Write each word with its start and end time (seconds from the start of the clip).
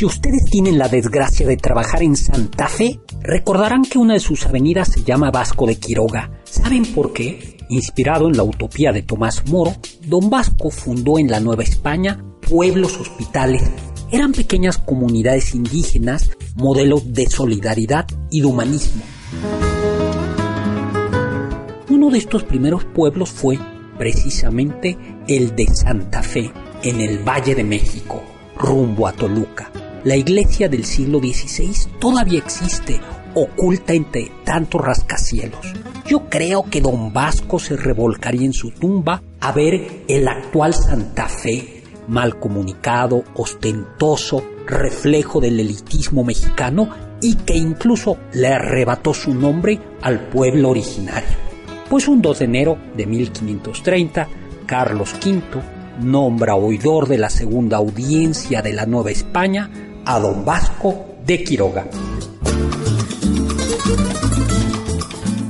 Si 0.00 0.06
ustedes 0.06 0.46
tienen 0.46 0.78
la 0.78 0.88
desgracia 0.88 1.46
de 1.46 1.58
trabajar 1.58 2.02
en 2.02 2.16
Santa 2.16 2.68
Fe, 2.68 3.00
recordarán 3.20 3.82
que 3.82 3.98
una 3.98 4.14
de 4.14 4.20
sus 4.20 4.46
avenidas 4.46 4.88
se 4.88 5.02
llama 5.04 5.30
Vasco 5.30 5.66
de 5.66 5.78
Quiroga. 5.78 6.30
¿Saben 6.44 6.86
por 6.94 7.12
qué? 7.12 7.58
Inspirado 7.68 8.26
en 8.26 8.34
la 8.34 8.42
utopía 8.42 8.92
de 8.92 9.02
Tomás 9.02 9.46
Moro, 9.50 9.74
Don 10.06 10.30
Vasco 10.30 10.70
fundó 10.70 11.18
en 11.18 11.30
la 11.30 11.38
Nueva 11.38 11.64
España 11.64 12.24
pueblos 12.48 12.98
hospitales. 12.98 13.62
Eran 14.10 14.32
pequeñas 14.32 14.78
comunidades 14.78 15.54
indígenas, 15.54 16.30
modelos 16.54 17.12
de 17.12 17.26
solidaridad 17.28 18.06
y 18.30 18.40
de 18.40 18.46
humanismo. 18.46 19.02
Uno 21.90 22.08
de 22.08 22.16
estos 22.16 22.44
primeros 22.44 22.86
pueblos 22.86 23.28
fue 23.28 23.58
precisamente 23.98 24.96
el 25.28 25.54
de 25.54 25.66
Santa 25.66 26.22
Fe, 26.22 26.50
en 26.82 27.00
el 27.00 27.18
Valle 27.18 27.54
de 27.54 27.64
México, 27.64 28.22
rumbo 28.56 29.06
a 29.06 29.12
Toluca. 29.12 29.70
La 30.04 30.16
iglesia 30.16 30.68
del 30.68 30.84
siglo 30.84 31.18
XVI 31.18 31.72
todavía 31.98 32.38
existe, 32.38 33.00
oculta 33.34 33.92
entre 33.92 34.30
tantos 34.44 34.80
rascacielos. 34.80 35.74
Yo 36.06 36.28
creo 36.30 36.64
que 36.64 36.80
don 36.80 37.12
Vasco 37.12 37.58
se 37.58 37.76
revolcaría 37.76 38.46
en 38.46 38.54
su 38.54 38.70
tumba 38.70 39.22
a 39.40 39.52
ver 39.52 40.04
el 40.08 40.26
actual 40.26 40.74
Santa 40.74 41.28
Fe, 41.28 41.82
mal 42.08 42.38
comunicado, 42.38 43.24
ostentoso, 43.34 44.42
reflejo 44.66 45.40
del 45.40 45.60
elitismo 45.60 46.24
mexicano 46.24 46.88
y 47.20 47.34
que 47.34 47.56
incluso 47.56 48.16
le 48.32 48.48
arrebató 48.48 49.12
su 49.12 49.34
nombre 49.34 49.78
al 50.00 50.28
pueblo 50.28 50.70
originario. 50.70 51.28
Pues 51.90 52.08
un 52.08 52.22
2 52.22 52.38
de 52.38 52.44
enero 52.46 52.78
de 52.96 53.06
1530, 53.06 54.28
Carlos 54.66 55.14
V 55.14 55.79
nombra 55.98 56.54
oidor 56.54 57.08
de 57.08 57.18
la 57.18 57.30
segunda 57.30 57.78
audiencia 57.78 58.62
de 58.62 58.72
la 58.72 58.86
Nueva 58.86 59.10
España 59.10 59.70
a 60.04 60.18
don 60.18 60.44
Vasco 60.44 61.16
de 61.26 61.42
Quiroga. 61.44 61.86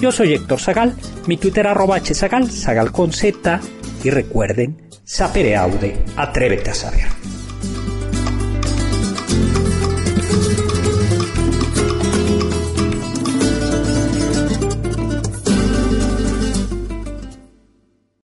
Yo 0.00 0.12
soy 0.12 0.34
Héctor 0.34 0.60
Zagal, 0.60 0.94
mi 1.26 1.36
Twitter 1.36 1.66
arroba 1.66 1.98
hzagal, 1.98 2.50
zagal 2.50 2.92
con 2.92 3.12
z, 3.12 3.60
y 4.04 4.10
recuerden, 4.10 4.88
sapere 5.04 5.56
aude, 5.56 6.04
atrévete 6.16 6.70
a 6.70 6.74
saber. 6.74 7.35